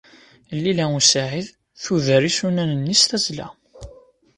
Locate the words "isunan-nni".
2.29-2.95